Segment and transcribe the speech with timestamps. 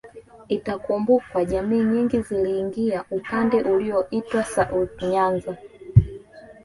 [0.47, 5.57] Itakumbukwa jamii nyingi ziliingia upande ulioitwa South Nyanza